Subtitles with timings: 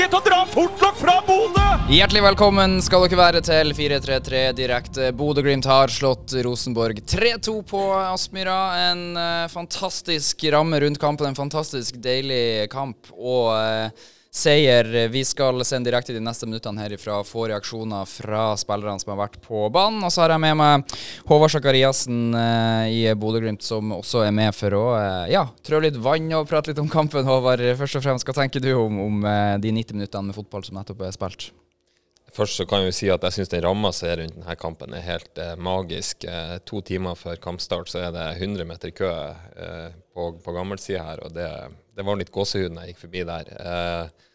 [0.00, 1.64] ikke til å dra fortlokk fra Bodø!
[1.92, 5.08] Hjertelig velkommen skal dere være til 433 direkte.
[5.12, 8.60] Bodø-Glimt har slått Rosenborg 3-2 på Aspmyra.
[8.86, 15.08] En uh, fantastisk ramme rundt kampen, en fantastisk deilig kamp og eh, seier.
[15.08, 17.20] Vi skal sende direkte de neste minuttene herifra.
[17.26, 20.04] Få reaksjoner fra spillerne som har vært på banen.
[20.06, 20.98] Og så har jeg med meg
[21.30, 25.98] Håvard Sakariassen eh, i Bodø-Glimt, som også er med for å eh, ja, trø litt
[26.00, 27.26] vann og prate litt om kampen.
[27.26, 30.66] Håvard, først og fremst, hva tenker du om, om eh, de 90 minuttene med fotball
[30.66, 31.50] som nettopp er spilt?
[32.30, 34.54] Først så kan jeg jo si at jeg syns den ramma som er rundt denne
[34.58, 36.24] kampen, er helt eh, magisk.
[36.24, 41.02] Eh, to timer før kampstart så er det 100 meter kø eh, på, på gammelsida
[41.08, 41.48] her, og det,
[41.96, 43.50] det, var litt gåsehud når jeg gikk forbi der.
[43.56, 44.28] Eh,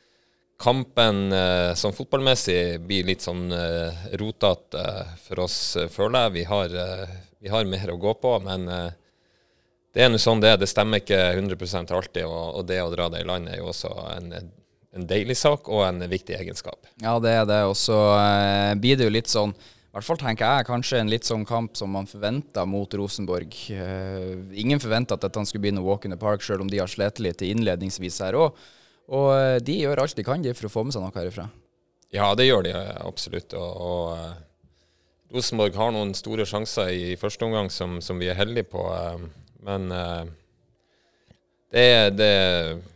[0.61, 4.86] kampen eh, som fotballmessig blir litt sånn eh, rotete
[5.25, 5.58] for oss,
[5.92, 6.36] føler jeg.
[6.39, 6.78] Vi har,
[7.39, 8.70] vi har, mer å gå på, men
[9.95, 10.59] det er nå sånn det er.
[10.59, 13.70] Det stemmer ikke 100 alltid, og, og, det å dra det i land er jo
[13.72, 14.34] også en,
[14.95, 16.88] en deilig sak og en viktig egenskap.
[17.03, 17.62] Ja, det er det.
[17.69, 21.08] Og så eh, blir det jo litt sånn i hvert fall tenker jeg kanskje en
[21.08, 23.53] litt sånn kamp som man forventa mot Rosenborg.
[23.72, 26.81] Uh, ingen forventa at dette skulle bli noe walk in the park, selv om de
[26.81, 28.59] har slitt litt innledningsvis her òg.
[29.14, 31.50] Og uh, de gjør alt de kan de for å få med seg noe herifra.
[32.14, 32.73] Ja, det gjør de
[33.06, 33.53] absolutt.
[33.58, 34.34] Og, og uh,
[35.36, 38.84] Rosenborg har noen store sjanser i første omgang som, som vi er heldige på.
[39.66, 39.89] men
[41.73, 42.30] det, det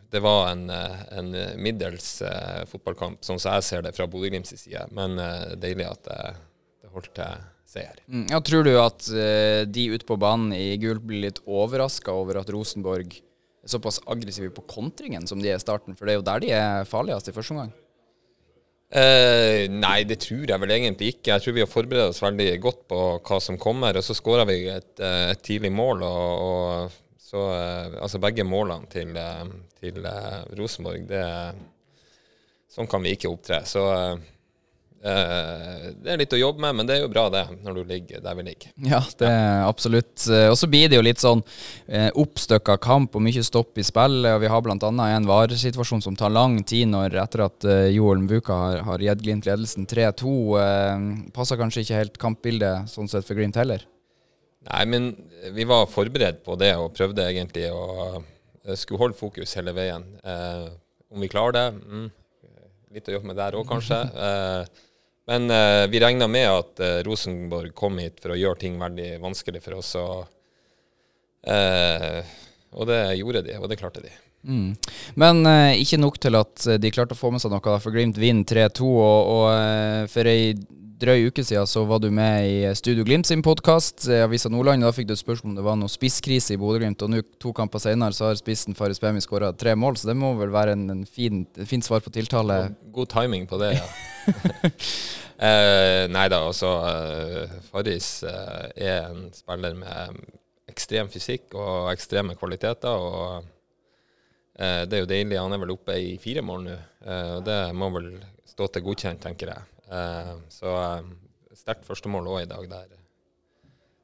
[0.10, 1.28] det var en, eh, en
[1.62, 2.22] middels
[2.70, 4.88] fotballkamp, sånn som jeg ser det fra Bodø-Glimts side.
[4.96, 5.20] Men
[5.60, 6.22] deilig at det,
[6.82, 8.00] det holdt til seier.
[8.08, 9.10] Mm, ja, tror du at
[9.70, 13.20] de ute på banen i gult blir litt overraska over at Rosenborg
[13.68, 15.98] såpass aggressive på kontringen som de er i starten?
[15.98, 17.74] For det er jo der de er farligst i første omgang.
[19.70, 21.36] nei, det tror jeg vel egentlig ikke.
[21.36, 24.00] Jeg tror vi har forberedt oss veldig godt på hva som kommer.
[24.00, 26.02] Og så skåra vi et, et, tidlig mål.
[26.08, 27.44] og, og så
[28.02, 29.14] altså begge målene til,
[29.78, 31.26] til uh, Rosenborg, det
[32.70, 33.64] Sånn kan vi ikke opptre.
[33.66, 33.82] Så
[35.00, 38.24] det er litt å jobbe med, men det er jo bra det, når du ligger
[38.24, 38.72] der vi ligger.
[38.84, 40.26] Ja, det er absolutt.
[40.28, 41.40] Og så blir det jo litt sånn
[41.88, 44.34] eh, oppstykka kamp og mye stopp i spillet.
[44.34, 44.76] og Vi har bl.a.
[44.90, 49.24] en varesituasjon som tar lang tid når etter at eh, Joel Mbuka har, har gitt
[49.24, 50.34] Glimt ledelsen 3-2.
[50.64, 51.06] Eh,
[51.36, 53.88] passer kanskje ikke helt kampbildet sånn sett for Glimt heller?
[54.68, 55.14] Nei, men
[55.56, 58.20] vi var forberedt på det og prøvde egentlig å
[58.70, 60.06] Eh, skulle holde fokus hele veien.
[60.24, 60.68] Eh,
[61.10, 62.10] om vi klarer det mm,
[62.90, 64.00] Litt å jobbe med der òg, kanskje.
[64.28, 64.86] Eh,
[65.30, 69.20] men eh, vi regna med at eh, Rosenborg kom hit for å gjøre ting veldig
[69.22, 69.92] vanskelig for oss.
[70.02, 70.24] Og,
[71.54, 72.32] eh,
[72.74, 74.10] og det gjorde de, og det klarte de.
[74.50, 74.72] Mm.
[75.22, 75.44] Men
[75.78, 78.90] ikke nok til at de klarte å få med seg noe, for Glimt vinner 3-2.
[78.90, 80.56] Og, og for ei
[81.00, 84.84] drøy uke siden så var du med i Studio Glimt sin podkast, Avisa Nordland.
[84.84, 87.04] Da fikk du et spørsmål om det var noe spisskrise i Bodø-Glimt.
[87.06, 90.18] Og nå, to kamper senere, så har spissen Faris Bemi skåra tre mål, så det
[90.20, 92.60] må vel være en, en fin, fint svar på tiltale?
[92.96, 93.88] God timing på det, ja.
[95.48, 100.20] eh, nei da, altså eh, Faris eh, er en spiller med
[100.70, 102.92] ekstrem fysikk og ekstreme kvaliteter.
[102.92, 103.48] og
[104.60, 105.40] eh, Det er jo deilig.
[105.40, 106.78] Han er vel oppe i fire mål nå.
[107.08, 108.18] Eh, og det må vel
[108.50, 109.68] stå til godkjent, tenker jeg.
[109.90, 111.06] Uh, så uh,
[111.58, 112.92] sterkt førstemål òg i dag, der,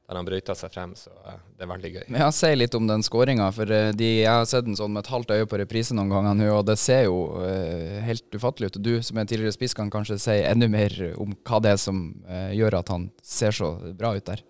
[0.06, 0.96] der han brøyta seg frem.
[0.98, 2.02] Så uh, det er veldig gøy.
[2.08, 3.46] Men jeg Si litt om den skåringa.
[3.54, 6.36] For de, jeg har sett den sånn med et halvt øye på reprise noen ganger
[6.40, 7.20] nå, og det ser jo
[8.06, 8.80] helt ufattelig ut.
[8.80, 11.80] Og du som er tidligere spiss kan kanskje si enda mer om hva det er
[11.80, 14.42] som gjør at han ser så bra ut der?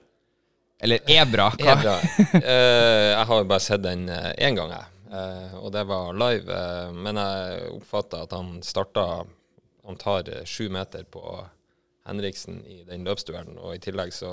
[0.85, 1.49] Eller er bra?
[1.65, 1.95] Er bra.
[2.37, 4.93] jeg har jo bare sett den én gang, jeg.
[5.57, 6.59] og det var live.
[6.93, 9.07] men jeg oppfatta at han starta
[9.87, 11.23] han tar eh, sju meter på
[12.07, 14.33] Henriksen i den løpsduellen, og i tillegg så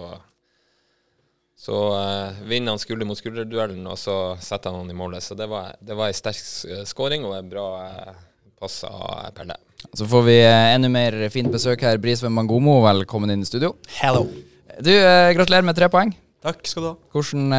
[1.53, 5.23] så uh, vinner han skulder mot skulder-duellen, og så setter han han i målet.
[5.23, 8.15] Så det var, det var ei sterk eh, skåring og en bra uh,
[8.59, 9.55] pass av Pelle.
[9.94, 12.01] Så får vi enda mer fint besøk her.
[12.01, 13.75] Brisveen Mangomo, velkommen inn i studio.
[14.00, 14.25] Hello.
[14.81, 16.15] Du, uh, gratulerer med tre poeng.
[16.44, 16.95] Takk skal du ha.
[17.13, 17.53] Hvordan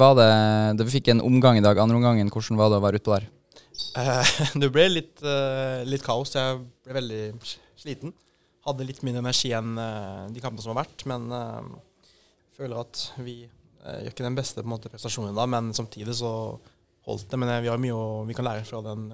[0.00, 0.30] var det
[0.78, 2.30] Du fikk en omgang i dag, andre omgangen.
[2.32, 3.26] Hvordan var det å være utpå der?
[4.62, 5.22] det ble litt,
[5.88, 6.34] litt kaos.
[6.36, 7.22] Jeg ble veldig
[7.80, 8.14] sliten.
[8.66, 13.06] Hadde litt mindre energi enn uh, de kampene som har vært, men jeg føler at
[13.24, 16.32] vi gjør ikke den beste måte, prestasjonen da, men samtidig så
[17.08, 17.40] holdt det.
[17.40, 19.08] Men vi har mye å, vi kan lære fra den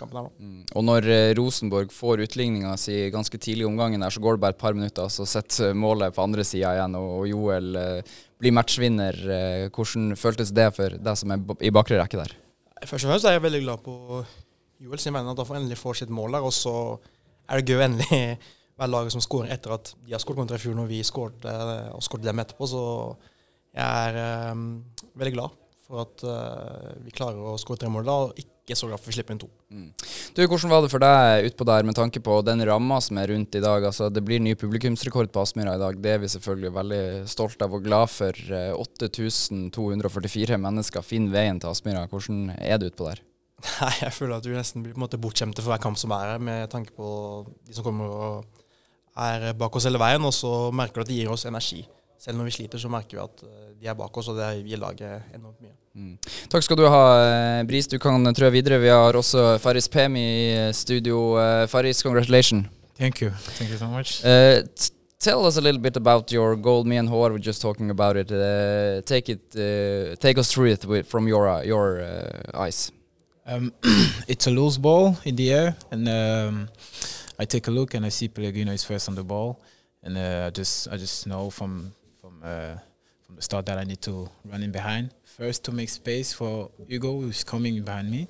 [0.00, 0.32] kampen her nå.
[0.40, 0.64] Mm.
[0.76, 4.44] Og når eh, Rosenborg får utligninga si ganske tidlig i omgangen, der, så går det
[4.44, 8.56] bare et par minutter, så setter målet på andre sida igjen, og, Joel eh, blir
[8.56, 9.20] matchvinner.
[9.38, 12.36] Eh, hvordan føltes det for deg som er i bakre rekke der?
[12.80, 13.94] Først og fremst er jeg veldig glad på
[14.80, 16.46] Joel sin vegne, at han endelig får sitt mål der.
[16.46, 16.74] Og så
[17.48, 18.20] er det gøy å endelig
[18.80, 21.44] være laget som skårer etter at de har skåret kontra i fjor, når vi skåret
[21.50, 22.68] eh, og skåret dem etterpå.
[22.70, 22.84] Så
[23.76, 24.64] jeg er um,
[25.20, 28.88] veldig glad for at uh, vi klarer å skåre tre mål da, og ikke så
[28.88, 29.48] glad for å vi slipper inn to.
[30.36, 33.32] Du, Hvordan var det for deg utpå der med tanke på den ramma som er
[33.32, 33.86] rundt i dag?
[33.88, 35.98] Altså, det blir ny publikumsrekord på Aspmyra i dag.
[36.02, 38.44] Det er vi selvfølgelig veldig stolt av og glad for.
[38.60, 42.06] Eh, 8244 mennesker finner veien til Aspmyra.
[42.10, 43.22] Hvordan er det utpå der?
[43.82, 46.14] Nei, jeg føler at vi nesten blir på en måte bortskjemte for hver kamp som
[46.16, 47.08] er her, med tanke på
[47.66, 48.60] de som kommer og
[49.20, 50.24] er bak oss hele veien.
[50.24, 51.82] Og så merker du at de gir oss energi.
[52.20, 54.50] Selv når vi sliter, så merker vi at eh, de er bak oss, og det
[54.68, 55.76] gir laget enormt mye.
[56.50, 57.86] Takk skal du ha, eh, Bris.
[57.86, 58.78] Du kan trø videre.
[58.80, 61.36] Vi har også Farris Pemi i studio.
[61.68, 62.66] Farris, congratulations.
[62.98, 63.30] Thank you.
[63.30, 64.24] Thank you so much.
[64.24, 64.62] Uh,
[65.18, 66.84] tell us a little bit about your goal.
[66.84, 68.30] Me and Håvard were just talking about it.
[68.30, 72.02] Uh, take it, uh, take us through it with, from your uh, your
[72.52, 72.92] eyes.
[73.46, 73.72] Um,
[74.28, 76.68] it's a loose ball in the air, and um,
[77.38, 79.60] I take a look and I see Pellegrino is first on the ball,
[80.02, 82.76] and uh, I just I just know from from uh,
[83.30, 86.70] from the start that I need to run in behind first to make space for
[86.88, 88.26] Hugo who's coming behind me,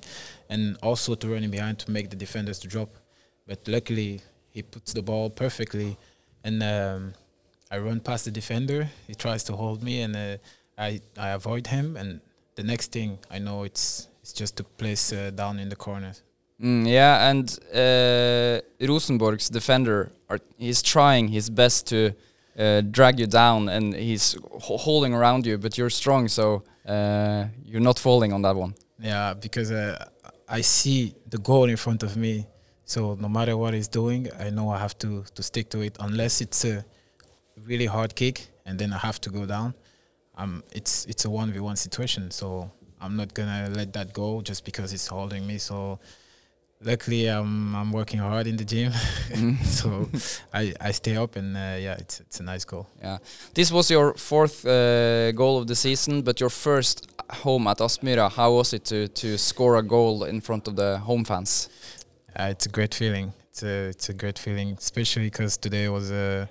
[0.49, 2.89] and also to run in behind to make the defenders to drop.
[3.47, 4.21] But luckily
[4.51, 5.97] he puts the ball perfectly,
[6.43, 7.13] and um,
[7.71, 8.89] I run past the defender.
[9.07, 10.37] He tries to hold me, and uh,
[10.77, 11.97] I I avoid him.
[11.97, 12.21] And
[12.55, 16.13] the next thing I know, it's it's just to place uh, down in the corner.
[16.61, 22.13] Mm, yeah, and uh, Rosenborg's defender, are, he's trying his best to
[22.57, 27.81] uh, drag you down, and he's holding around you, but you're strong, so uh, you're
[27.81, 28.75] not falling on that one.
[28.99, 30.05] Yeah, because uh,
[30.47, 32.47] I see the goal in front of me.
[32.85, 35.97] So no matter what he's doing, I know I have to to stick to it.
[35.99, 36.83] Unless it's a
[37.65, 39.73] really hard kick, and then I have to go down.
[40.35, 44.41] Um, it's it's a one v one situation, so I'm not gonna let that go
[44.41, 45.57] just because it's holding me.
[45.57, 45.99] So
[46.83, 48.91] luckily, I'm I'm working hard in the gym,
[49.63, 50.09] so
[50.53, 52.87] I I stay up and uh, yeah, it's it's a nice goal.
[53.01, 53.17] Yeah,
[53.53, 57.07] this was your fourth uh, goal of the season, but your first
[57.43, 58.31] home at Aspmyra.
[58.31, 61.69] How was it to to score a goal in front of the home fans?
[62.35, 63.33] Uh, it's a great feeling.
[63.49, 66.45] It's a it's a great feeling, especially because today was uh,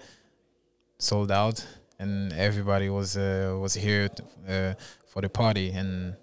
[0.98, 1.66] sold out
[1.98, 4.74] and everybody was uh, was here t- uh,
[5.06, 6.14] for the party and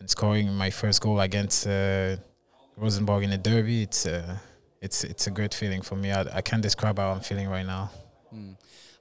[0.00, 2.16] and scoring my first goal against uh,
[2.76, 3.82] Rosenborg in the derby.
[3.82, 4.36] It's uh,
[4.80, 6.10] it's it's a great feeling for me.
[6.12, 7.90] I, I can't describe how I'm feeling right now.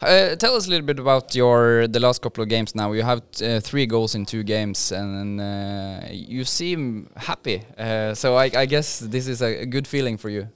[0.01, 2.75] Uh, tell us a little bit about your the last couple of games.
[2.75, 7.63] Now you have uh, three goals in two games, and uh, you seem happy.
[7.77, 10.49] Uh, so I, I guess this is a, a good feeling for you.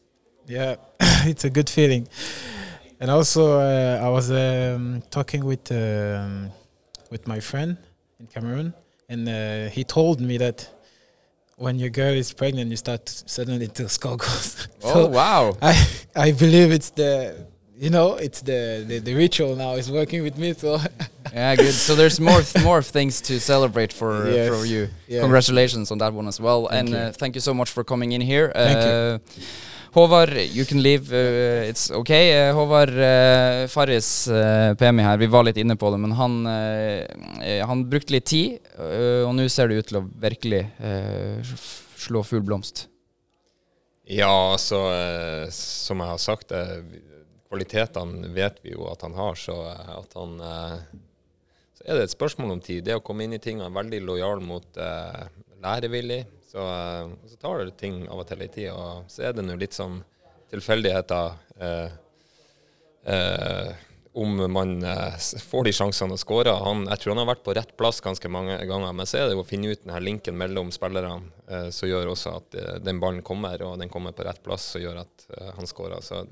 [0.48, 0.76] Yeah,
[1.26, 2.08] it's a good feeling.
[3.00, 6.52] And also, uh, I was um, talking with um,
[7.10, 7.78] with my friend
[8.20, 8.74] in Cameroon,
[9.08, 10.70] and uh, he told me that
[11.58, 14.68] when your girl is pregnant, you start suddenly to score goals.
[14.84, 15.58] Oh wow!
[15.62, 15.74] I
[16.16, 17.46] I believe it's the
[17.76, 20.54] you know it's the the, the ritual now is working with me.
[20.54, 20.80] So
[21.34, 21.74] Yeah, good.
[21.74, 24.50] So there's more th- more things to celebrate for uh, Yes.
[24.50, 24.88] for you.
[25.08, 25.22] Yeah.
[25.22, 26.96] Congratulations on that one as well, Thank and you.
[26.98, 28.52] uh, thank you so much for coming in here.
[28.56, 29.44] Thank you.
[29.98, 31.12] Håvard, you can leave.
[31.12, 32.50] Uh, it's okay.
[32.50, 36.36] Uh, Håvard uh, Farris, uh, PMI her, vi var litt inne på det, men han,
[36.46, 37.02] uh,
[37.42, 40.62] eh, han brukte litt tid, og nå ser det ut til å virkelig
[41.98, 42.86] slå full blomst.
[44.06, 46.78] Ja, altså, eh, som jeg har sagt, eh,
[47.50, 49.58] kvalitetene vet vi jo at han har, så
[49.98, 50.38] at han
[51.78, 52.84] Så er det et spørsmål om tid.
[52.86, 54.78] Det å komme inn i ting, er veldig lojal mot
[55.64, 56.26] lærevillig.
[56.48, 59.36] Så, eh, og så tar det ting av og til litt tid, og så er
[59.38, 60.00] det nå litt som
[60.52, 61.36] tilfeldigheter.
[61.60, 61.90] Eh,
[63.14, 63.74] eh,
[64.18, 66.56] om man eh, får de sjansene og skårer.
[66.90, 68.96] Jeg tror han har vært på rett plass ganske mange ganger.
[68.98, 72.10] Men så er det jo å finne ut denne linken mellom spillerne eh, som gjør
[72.16, 75.28] også at eh, den ballen kommer, og den kommer på rett plass, som gjør at
[75.38, 76.02] eh, han skårer.
[76.02, 76.24] Så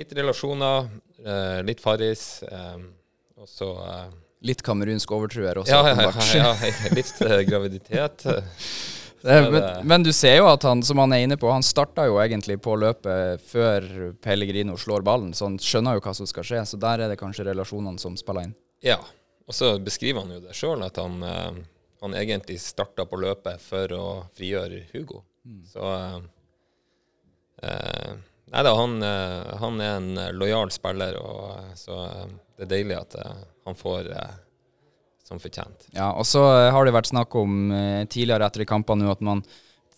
[0.00, 0.88] litt relasjoner,
[1.22, 2.42] eh, litt Farris,
[3.38, 3.70] og så
[4.40, 5.76] Litt kamerunsk overtruer også.
[5.76, 8.24] ja, ja, ja, ja, litt graviditet.
[9.22, 11.64] Eh, er men, men du ser jo at han, som han er inne på, han
[11.66, 13.86] starta jo egentlig på løpet før
[14.22, 16.64] Pellegrino slår ballen, så han skjønner jo hva som skal skje.
[16.72, 18.56] Så der er det kanskje relasjonene som spiller inn.
[18.84, 18.98] Ja,
[19.46, 21.60] og så beskriver han jo det sjøl, at han, eh,
[22.04, 24.06] han egentlig starta på løpet for å
[24.38, 25.24] frigjøre Hugo.
[25.68, 26.18] Så eh,
[27.68, 28.18] eh,
[28.50, 28.96] Nei da, han,
[29.62, 32.00] han er en lojal spiller, og så
[32.58, 33.14] det er deilig at
[33.64, 34.32] han får eh,
[35.30, 35.88] som fortjent.
[35.94, 39.22] Ja, og så eh, har det vært snakk om eh, tidligere etter kampene nå at
[39.24, 39.44] man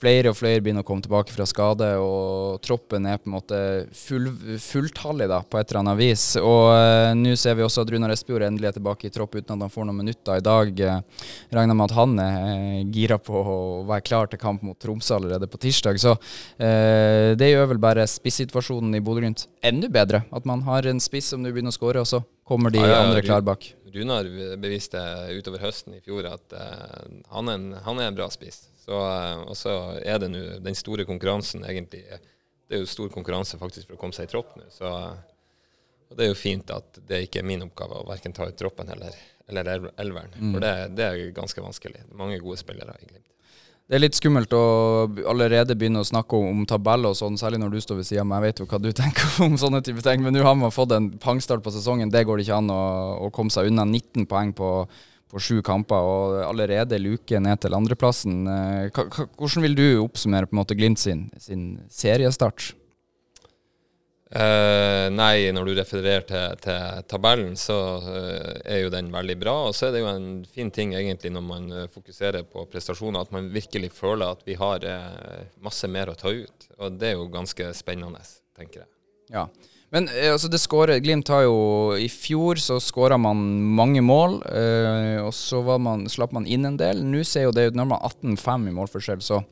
[0.03, 3.59] flere og flere begynner å komme tilbake fra skade, og troppen er på en måte
[3.95, 4.27] full,
[4.59, 6.25] fulltallig da, på et eller annet vis.
[6.41, 9.55] Og eh, nå ser vi også at Runar Espejord endelig er tilbake i tropp uten
[9.55, 10.83] at han får noen minutter i dag.
[11.55, 13.59] Regner med at han er gira på å
[13.89, 16.01] være klar til kamp mot Tromsø allerede på tirsdag.
[16.03, 16.17] Så
[16.59, 20.25] eh, det gjør vel bare spissituasjonen i Bodø-Glimt enda bedre.
[20.35, 22.91] At man har en spiss som nå begynner å skåre, og så kommer de Ja,
[22.97, 23.71] ja, andre klar bak.
[23.93, 24.29] Runar
[24.61, 25.01] beviste
[25.37, 28.65] utover høsten i fjor at uh, han, er en, han er en bra spiss.
[28.85, 33.13] Så, uh, og så er det nå den store konkurransen egentlig Det er jo stor
[33.13, 34.71] konkurranse faktisk for å komme seg i tropp nå.
[34.73, 34.89] Så
[36.13, 38.57] og det er jo fint at det ikke er min oppgave å verken ta ut
[38.61, 39.15] troppen eller,
[39.49, 39.95] eller elveren.
[39.97, 40.35] elveren.
[40.53, 42.03] For det, det er ganske vanskelig.
[42.05, 43.31] Det er mange gode spillere i Glimt.
[43.93, 44.59] Det er litt skummelt å
[45.29, 48.23] allerede begynne å snakke om, om tabeller og sånn, særlig når du står ved sida
[48.23, 48.39] av meg.
[48.39, 50.95] Jeg vet jo hva du tenker om sånne type ting, men nå har man fått
[50.97, 52.09] en pangstart på sesongen.
[52.09, 52.79] Det går det ikke an å,
[53.27, 53.85] å komme seg unna.
[53.85, 54.71] 19 poeng på,
[55.29, 58.41] på sju kamper og allerede luke ned til andreplassen.
[58.49, 59.03] Eh,
[59.37, 62.73] Hvordan vil du oppsummere på en måte Glimt sin, sin seriestart?
[64.33, 69.57] Eh, nei, når du refererer til, til tabellen, så uh, er jo den veldig bra.
[69.69, 73.27] Og så er det jo en fin ting egentlig når man eh, fokuserer på prestasjoner,
[73.27, 76.69] at man virkelig føler at vi har uh, masse mer å ta ut.
[76.79, 78.25] Og det er jo ganske spennende,
[78.57, 78.91] tenker jeg.
[79.37, 79.47] Ja.
[79.93, 81.57] Men altså det skårer, Glimt har jo
[82.01, 83.43] I fjor så skåra man
[83.77, 84.39] mange mål,
[85.21, 87.03] og så man, slapp man inn en del.
[87.05, 89.43] Nå ser jo det ut, når man har 18-5 i målforskjell, så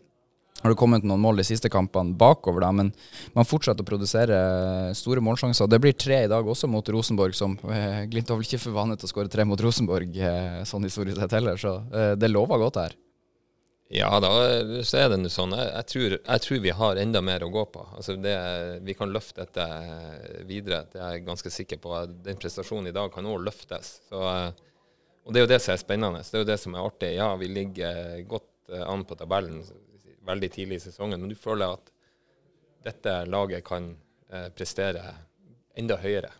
[0.60, 2.92] har det kommet noen mål de siste kampene bakover, da, men
[3.36, 4.40] man fortsetter å produsere
[4.96, 5.70] store målsjanser.
[5.70, 8.76] Det blir tre i dag også mot Rosenborg, som eh, Glimt har vel ikke for
[8.76, 12.32] vane til å skåre tre mot Rosenborg eh, sånn historisk sett heller, så eh, det
[12.32, 12.98] lover godt her.
[13.90, 14.28] Ja, da
[14.86, 15.50] så er det nå sånn.
[15.58, 17.82] Jeg, jeg, tror, jeg tror vi har enda mer å gå på.
[17.98, 18.36] Altså det,
[18.86, 20.84] vi kan løfte dette eh, videre.
[20.92, 21.96] Det er jeg ganske sikker på.
[22.22, 23.96] Den prestasjonen i dag kan òg løftes.
[24.06, 24.52] Så, eh,
[25.26, 26.22] og det er jo det som er spennende.
[26.22, 27.10] Det er jo det som er artig.
[27.16, 29.64] Ja, vi ligger godt eh, an på tabellen
[30.30, 31.90] veldig tidlig i sesongen, men du føler at
[32.86, 33.90] dette laget kan
[34.32, 35.02] eh, prestere
[35.78, 36.32] enda høyere.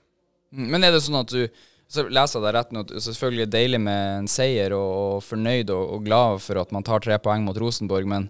[0.54, 1.44] Mm, Men er det sånn at du
[1.90, 4.90] så leser jeg deg rett nå, at det er selvfølgelig deilig med en seier og,
[4.94, 8.28] og fornøyd og, og glad for at man tar tre poeng mot Rosenborg, men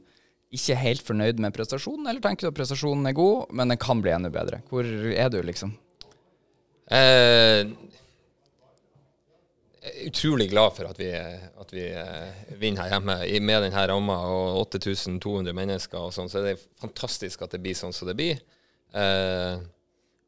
[0.51, 2.09] ikke helt fornøyd med prestasjonen?
[2.09, 4.63] Eller tenker du at prestasjonen er god, men den kan bli enda bedre?
[4.71, 5.75] Hvor er du, liksom?
[6.91, 7.69] Eh,
[9.81, 14.59] utrolig glad for at vi, at vi eh, vinner her hjemme med denne ramma og
[14.77, 16.29] 8200 mennesker og sånn.
[16.29, 18.43] Så det er fantastisk at det blir sånn som det blir.
[18.93, 19.63] Eh,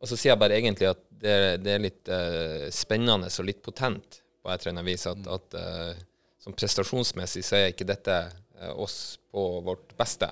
[0.02, 3.60] og så sier jeg bare egentlig at det, det er litt eh, spennende og litt
[3.62, 5.04] potent på et eller annet vis.
[5.10, 6.00] At, at eh,
[6.42, 8.16] som prestasjonsmessig så er ikke dette
[8.58, 10.30] eh, oss på vårt beste.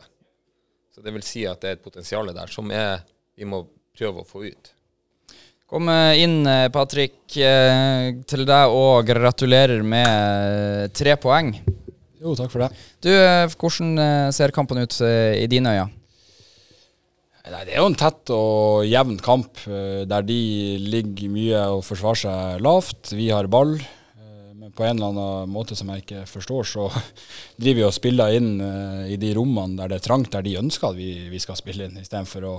[0.90, 3.04] Så det vil si at det er et potensial der som er,
[3.38, 3.62] vi må
[3.96, 4.72] prøve å få ut.
[5.70, 5.86] Kom
[6.18, 11.52] inn, eh, Patrick, eh, til deg og gratulerer med eh, tre poeng.
[12.18, 12.70] Jo, takk for det.
[13.06, 13.10] Du,
[13.54, 15.86] hvordan ser kampen ut i dine øyne?
[17.50, 20.40] Nei, det er jo en tett og jevn kamp, der de
[20.82, 23.14] ligger mye og forsvarer seg lavt.
[23.16, 23.72] Vi har ball.
[24.60, 26.90] Men på en eller annen måte som jeg ikke forstår, så
[27.62, 28.52] driver vi og spiller inn
[29.08, 31.88] i de rommene der det er trangt, der de ønsker at vi, vi skal spille
[31.88, 32.54] inn, istedenfor å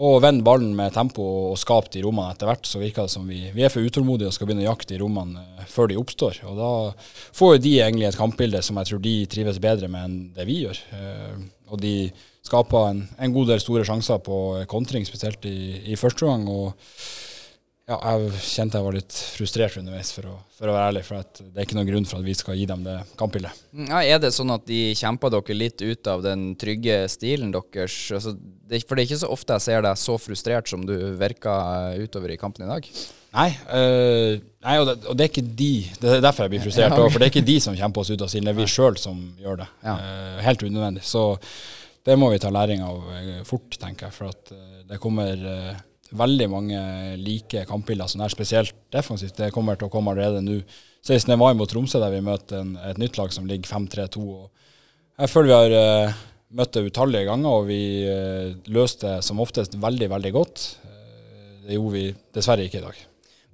[0.00, 3.26] å vende ballen med tempo og skape de rommene etter hvert, så virker det som
[3.28, 5.98] vi, vi er for utålmodige og skal begynne å jakte de rommene eh, før de
[6.00, 6.40] oppstår.
[6.48, 6.72] Og da
[7.36, 10.46] får jo de egentlig et kampbilde som jeg tror de trives bedre med enn det
[10.48, 10.80] vi gjør.
[10.96, 11.34] Eh,
[11.70, 11.94] og de
[12.46, 14.38] skaper en, en god del store sjanser på
[14.72, 15.58] kontring, spesielt i,
[15.92, 16.48] i første gang.
[17.90, 21.02] Ja, jeg kjente jeg var litt frustrert underveis, for å, for å være ærlig.
[21.08, 23.62] For at det er ikke noen grunn for at vi skal gi dem det kampbildet.
[23.74, 27.50] Mm, Ja, er det sånn at de kjemper dere litt ut av den trygge stilen
[27.56, 27.96] deres?
[28.14, 30.94] Altså, det, for det er ikke så ofte jeg ser deg så frustrert som du
[31.18, 31.56] virka
[31.98, 32.86] utover i kampen i dag.
[33.30, 36.64] Nei, øh, nei og, det, og det er ikke de Det er derfor jeg blir
[36.64, 36.90] frustrert.
[36.94, 37.12] Ja, også.
[37.14, 38.96] For det er ikke de som kjemper oss ut av stilen, det er vi sjøl
[38.98, 39.68] som gjør det.
[39.86, 39.98] Ja.
[39.98, 41.04] Eh, helt unødvendig.
[41.06, 41.26] Så
[42.06, 44.16] det må vi ta læring av eh, fort, tenker jeg.
[44.16, 45.78] For at eh, det kommer eh,
[46.16, 46.80] veldig mange
[47.20, 49.36] like kampbilder som er spesielt defensivt.
[49.38, 50.60] Det kommer til å komme allerede nå.
[51.06, 51.32] 16.
[51.40, 54.20] mai mot Tromsø, der vi møter en, et nytt lag som ligger 5-3-2.
[54.20, 56.18] og Jeg føler vi har uh,
[56.60, 60.66] møtt det utallige ganger, og vi uh, løste det som oftest veldig, veldig godt.
[60.84, 62.04] Eh, det gjorde vi
[62.36, 63.00] dessverre ikke i dag.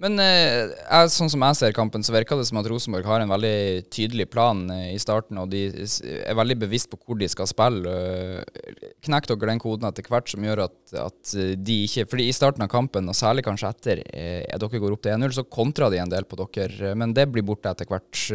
[0.02, 3.30] Men eh, sånn som jeg ser kampen, så virker det som at Rosenborg har en
[3.32, 7.48] veldig tydelig plan eh, i starten, og de er veldig bevisst på hvor de skal
[7.48, 7.88] spille.
[7.88, 12.28] Eh, Knekk dere den koden etter hvert som gjør at, at eh, de ikke Fordi
[12.28, 15.48] i starten av kampen, og særlig kanskje etter, eh, dere går opp til 1-0, så
[15.48, 18.26] kontrer de en del på dere, men det blir borte etter hvert.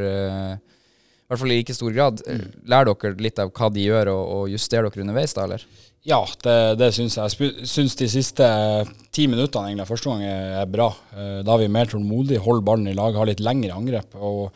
[1.32, 2.22] Hvert fall i like stor grad.
[2.28, 5.66] Eh, Lærer dere litt av hva de gjør, og, og justerer dere underveis, da, eller?
[6.08, 7.36] Ja, det, det syns jeg.
[7.38, 8.46] Jeg syns de siste
[9.14, 10.88] ti minuttene egentlig, første gang er, bra.
[11.14, 14.18] Eh, Da er vi mer tålmodige, holder ballen i lag, har litt lengre angrep.
[14.18, 14.50] Og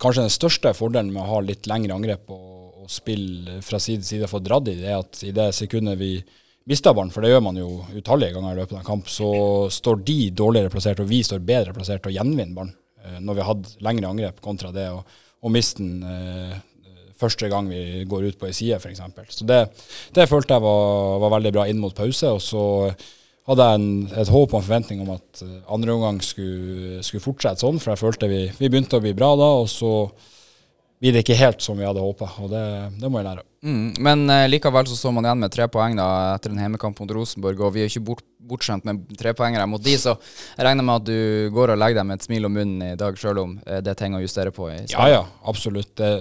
[0.00, 4.02] kanskje den største fordelen med å ha litt lengre angrep og, og spille fra side
[4.02, 6.10] til side, få dratt i det, er at i det sekundet vi
[6.66, 9.28] mister ballen, for det gjør man jo utallige ganger i løpet av en kamp, så
[9.70, 12.74] står de dårligere plassert, og vi står bedre plassert og gjenvinner ballen.
[13.04, 15.04] Eh, når vi har hatt lengre angrep kontra det å,
[15.44, 16.56] å miste den eh,
[17.16, 19.02] første gang vi går ut på ei side, f.eks.
[19.38, 19.62] Så det,
[20.16, 22.32] det følte jeg var, var, veldig bra inn mot pause.
[22.36, 22.64] Og så
[23.46, 23.90] hadde jeg en,
[24.22, 27.94] et håp og en forventning om at eh, andre omgang skulle, skulle, fortsette sånn, for
[27.94, 29.52] jeg følte vi, vi, begynte å bli bra da.
[29.62, 29.92] Og så
[31.00, 32.62] blir det ikke helt som vi hadde håpa, og det,
[32.96, 33.44] det, må jeg lære.
[33.66, 37.02] Mm, men uh, likevel så står man igjen med tre poeng da, etter en hjemmekamp
[37.02, 40.86] mot Rosenborg, og vi er ikke bort, bortskjemt med trepoengere mot de, så jeg regner
[40.86, 43.42] med at du går og legger deg med et smil om munnen i dag, sjøl
[43.44, 44.70] om uh, det er ting å justere på?
[44.72, 45.92] i ja, ja, absolutt.
[46.00, 46.12] Det,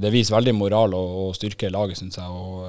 [0.00, 2.30] det viser veldig moral og, og styrke i laget, syns jeg.
[2.30, 2.64] Og,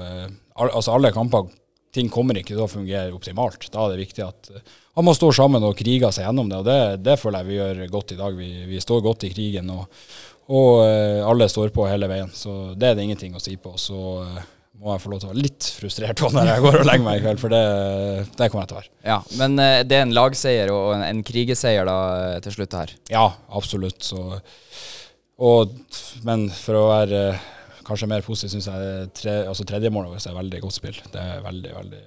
[0.56, 1.50] al altså alle kamper
[1.96, 3.70] ting kommer ikke til å fungere optimalt.
[3.72, 4.50] Da er det viktig at
[4.96, 6.60] man må stå sammen og krige seg gjennom det.
[6.60, 8.38] og Det, det føler jeg vi gjør godt i dag.
[8.40, 9.72] Vi, vi står godt i krigen.
[9.72, 9.88] og
[10.46, 13.74] og eh, alle står på hele veien, så det er det ingenting å si på.
[13.82, 14.44] Så eh,
[14.82, 17.18] må jeg få lov til å være litt frustrert når jeg går og legger meg
[17.18, 17.64] i kveld, for det,
[18.36, 18.94] det kommer jeg til å være.
[19.08, 21.98] Ja, Men eh, det er en lagseier og en, en krigeseier da
[22.46, 22.94] til slutt her?
[23.10, 23.26] Ja,
[23.58, 24.06] absolutt.
[24.06, 24.22] Så,
[25.42, 25.74] og,
[26.28, 27.24] men for å være
[27.86, 31.02] kanskje mer positiv, syns jeg tre, altså tredjemålet vårt er veldig godt spill.
[31.14, 32.04] Det er veldig, veldig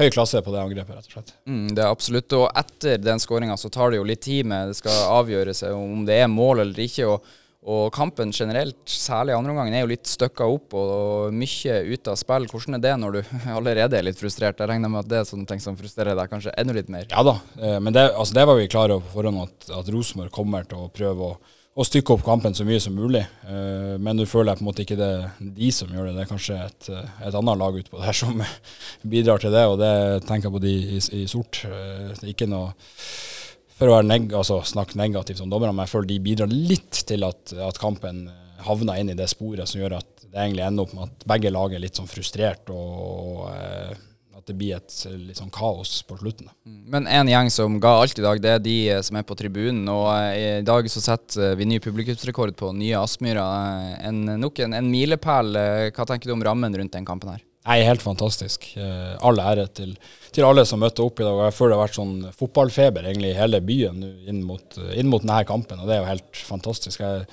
[0.00, 1.34] høy klasse på det angrepet, rett og slett.
[1.48, 2.32] Mm, det er absolutt.
[2.38, 6.06] Og etter den skåringa så tar det jo litt tid med Det skal avgjøres om
[6.08, 7.08] det er mål eller ikke.
[7.12, 12.10] og og kampen generelt, særlig andre omgangen, er jo litt støkka opp og mye ute
[12.10, 12.48] av spill.
[12.50, 13.20] Hvordan er det når du
[13.56, 14.58] allerede er litt frustrert?
[14.58, 17.06] Jeg regner med at det er sånne ting som frustrerer deg kanskje enda litt mer?
[17.12, 19.90] Ja da, eh, men det, altså det var vi klare over på forhånd, at, at
[19.94, 21.36] Rosenborg kommer til å prøve å,
[21.78, 23.22] å, stykke opp kampen så mye som mulig.
[23.46, 25.12] Eh, men du føler jeg på en måte ikke det
[25.62, 28.42] de som gjør det, det er kanskje et, et annet lag utpå der som
[29.14, 29.94] bidrar til det, og det
[30.26, 31.62] tenker jeg på de i, i sort.
[31.70, 32.72] Eh, ikke noe
[33.78, 37.26] for å neg altså, snakke negativt om dommerne, men jeg føler de bidrar litt til
[37.26, 38.26] at, at kampen
[38.62, 41.52] havner inn i det sporet som gjør at det egentlig ender opp med at begge
[41.52, 43.92] lag er litt sånn frustrert, og eh,
[44.32, 46.48] at det blir et litt sånn kaos på slutten.
[46.64, 46.78] Mm.
[46.94, 49.36] Men en gjeng som ga alt i dag, det er de eh, som er på
[49.38, 49.84] tribunen.
[49.92, 53.44] Og eh, i dag så setter vi ny publikumsrekord på nye Aspmyra.
[54.08, 55.52] En, nok en, en milepæl.
[55.92, 57.44] Hva tenker du om rammen rundt den kampen her?
[57.62, 58.66] Nei, helt fantastisk.
[58.74, 59.92] Eh, all ære til,
[60.34, 61.44] til, alle som møtte opp i dag.
[61.46, 65.22] Jeg føler det har vært sånn fotballfeber egentlig i hele byen inn mot, inn mot
[65.22, 67.04] denne kampen, og det er jo helt fantastisk.
[67.04, 67.28] Jeg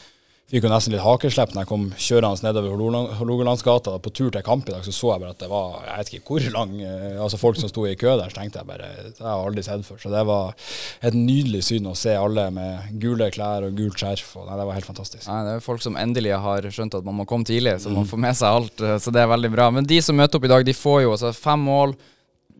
[0.49, 4.69] fikk jo nesten litt hakeslepp når jeg kom kjørende nedover Hålogalandsgata på tur til kamp
[4.69, 4.85] i dag.
[4.85, 7.59] Så så jeg bare at det var jeg vet ikke hvor lang eh, altså folk
[7.61, 8.31] som sto i kø der.
[8.31, 10.01] Så tenkte jeg bare det har jeg aldri sett før.
[10.01, 10.69] Så det var
[11.05, 14.35] et nydelig syn å se alle med gule klær og gult skjerf.
[14.39, 15.27] Og, nei, det var helt fantastisk.
[15.29, 18.07] Nei, det er folk som endelig har skjønt at man må komme tidlig, så man
[18.07, 18.11] mm.
[18.13, 18.85] får med seg alt.
[18.85, 19.69] Eh, så det er veldig bra.
[19.75, 21.93] Men de som møter opp i dag, de får jo altså fem mål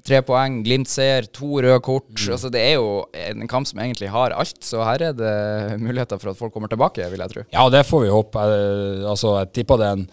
[0.06, 2.10] tre poeng, Glimt-seier, to røde kort.
[2.14, 2.32] Mm.
[2.36, 5.36] Altså, det er jo en kamp som egentlig har alt, så her er det
[5.82, 7.46] muligheter for at folk kommer tilbake, vil jeg tro.
[7.56, 8.46] Ja, det får vi håpe.
[8.52, 10.10] Jeg, altså, jeg tipper det er en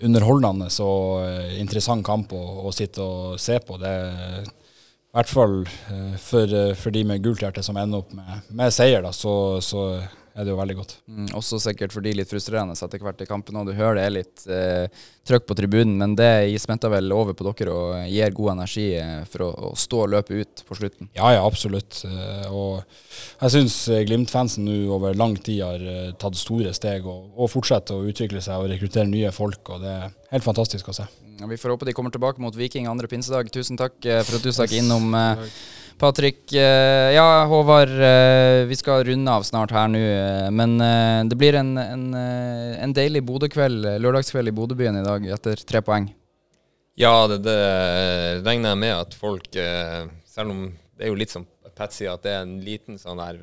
[0.00, 3.76] underholdende og eh, interessant kamp å, å, sitte og se på.
[3.80, 8.14] Det er i hvert fall eh, for, for de med gult hjerte som ender opp
[8.16, 9.90] med, med seier, da, så, så
[10.40, 10.96] er det jo veldig godt.
[11.10, 13.58] Mm, også sikkert for de litt frustrerende etter hvert i kampen.
[13.60, 16.30] Og du hører det er litt eh, trøkk på tribunen, men det
[16.62, 20.12] smitter vel over på dere og gir god energi eh, for å, å, stå og
[20.14, 21.10] løpe ut på slutten?
[21.16, 22.02] Ja, ja, absolutt.
[22.08, 22.80] Eh, og
[23.42, 27.98] jeg syns eh, Glimt-fansen nå over lang tid har tatt store steg og, og fortsetter
[27.98, 31.08] å utvikle seg og rekruttere nye folk, og det er helt fantastisk å se.
[31.40, 33.48] Ja, vi får håpe de kommer tilbake mot Viking andre pinsedag.
[33.52, 35.14] Tusen takk for at du stakk innom.
[36.00, 40.00] Patrick, eh, ja Håvard, eh, vi skal runde av snart her nå.
[40.00, 40.78] Eh, men
[41.28, 46.08] det blir en, en, en deilig Bodø-kveld, lørdagskveld i Bodøbyen i dag etter tre poeng.
[46.96, 47.58] Ja, det, det,
[48.46, 49.46] regner jeg med at folk
[50.28, 50.64] Selv om
[50.98, 53.38] det er jo litt som Pat sier, at det er en liten sånn der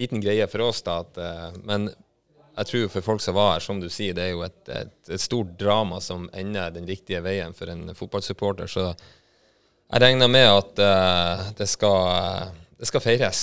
[0.00, 1.02] liten greie for oss, da.
[1.02, 1.18] At,
[1.66, 4.60] men jeg tror for folk som var her, som du sier, det er jo et,
[4.70, 8.70] et, et stort drama som ender den riktige veien for en fotballsupporter.
[8.70, 8.92] så
[9.90, 13.40] jeg regner med at uh, det, skal, det, skal, feires.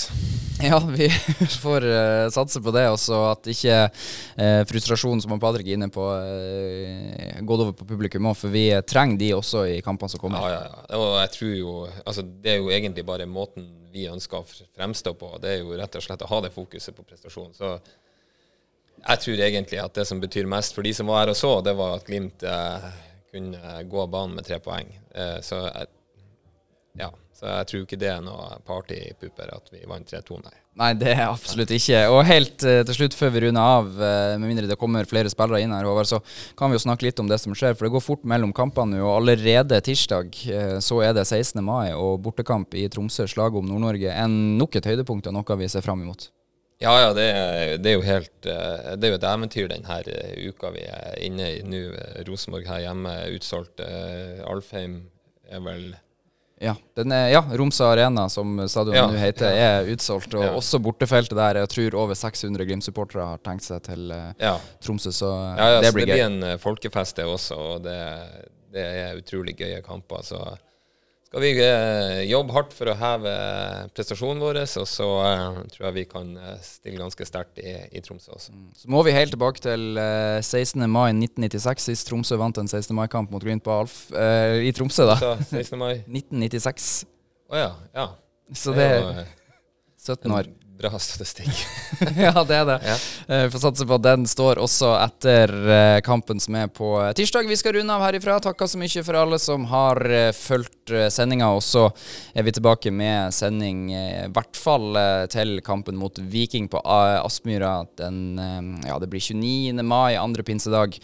[0.63, 1.09] Ja, vi
[1.63, 2.85] får uh, satse på det.
[2.93, 8.29] Også at ikke uh, frustrasjonen som Patrick er inne på, uh, går over på publikum
[8.31, 8.37] òg.
[8.39, 10.47] For vi trenger de også i kampene som kommer.
[10.47, 11.01] Ja, ja, ja.
[11.01, 15.17] Og jeg tror jo altså, Det er jo egentlig bare måten vi ønsker å fremstå
[15.19, 15.33] på.
[15.43, 17.51] Det er jo rett og slett å ha det fokuset på prestasjon.
[17.57, 17.75] Så
[19.03, 21.57] jeg tror egentlig at det som betyr mest for de som var her og så,
[21.65, 22.43] det var at Glimt
[23.27, 24.89] kunne gå av banen med tre poeng.
[25.45, 25.89] så jeg
[26.99, 30.55] ja, så jeg tror ikke det er noe partypupper at vi vant 3-2, nei.
[30.77, 32.03] Nei, det er absolutt ikke.
[32.13, 35.31] Og helt uh, til slutt, før vi runder av, uh, med mindre det kommer flere
[35.33, 36.19] spillere inn her, Håvard, så
[36.57, 37.73] kan vi jo snakke litt om det som skjer.
[37.73, 41.63] For det går fort mellom kampene nå, og allerede tirsdag uh, så er det 16.
[41.65, 44.13] mai og bortekamp i Tromsø, slaget om Nord-Norge.
[44.13, 46.29] En Nok et høydepunkt og noe vi ser fram imot.
[46.77, 49.95] Ja, ja, det er, det er jo helt eh, Det er jo et eventyr denne
[50.45, 51.79] uka vi er inne i nå.
[51.97, 53.81] Eh, Rosenborg her hjemme utsolgt.
[53.81, 54.99] Eh, Alfheim
[55.49, 55.87] er vel
[56.59, 59.65] Ja, den er, ja, Romsa Arena, som stadionet Ja, nå heter, ja.
[59.77, 60.33] er utsolgt.
[60.39, 61.59] Og også bortefeltet der.
[61.61, 64.47] Jeg tror over 600 Glimt-supportere har tenkt seg til eh.
[64.81, 67.59] Tromsø, så det blir blir det blir en folkefest, det også.
[67.75, 67.99] Og det,
[68.73, 70.25] det er utrolig gøye kamper.
[70.25, 70.41] Så
[71.37, 73.31] skal vi eh, jobbe hardt for å heve
[73.93, 78.01] prestasjonen vår, og så eh, tror jeg vi kan eh, stille ganske sterkt i, i
[78.01, 78.55] Tromsø også.
[78.73, 80.81] Så må vi helt tilbake til eh, 16.
[80.89, 82.89] mai 1996, sist Tromsø vant en 16.
[82.97, 85.19] mai-kamp mot Glimt på Alf eh, i Tromsø, da.
[85.21, 85.77] Så 16.
[85.77, 85.91] mai.
[86.23, 86.89] 1996.
[87.53, 87.69] Å ja.
[87.93, 88.07] ja.
[88.57, 89.33] Så det er eh,
[90.07, 90.49] 17 år.
[90.77, 91.49] Bra statistikk.
[92.25, 92.77] ja, det er det.
[92.85, 92.95] Ja.
[93.27, 96.91] Eh, Vi får satse på at den står også etter eh, kampen som er på
[97.01, 97.49] eh, tirsdag.
[97.49, 98.37] Vi skal runde av herifra.
[98.43, 100.01] Takker så mye for alle som har
[100.37, 101.49] fulgt sendinga.
[101.57, 101.87] Og så
[102.37, 104.95] er vi tilbake med sending i hvert fall
[105.31, 108.37] til kampen mot Viking på Aspmyra den
[108.85, 109.83] Ja, det blir 29.
[109.83, 110.95] mai, andre pinsedag.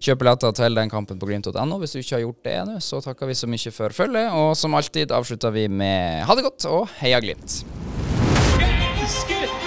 [0.00, 2.78] Kjøp billetter til den kampen på glimt.no hvis du ikke har gjort det ennå.
[2.84, 6.46] Så takker vi så mye for følget, og som alltid avslutter vi med ha det
[6.48, 7.60] godt og heia Glimt.
[9.10, 9.59] skid.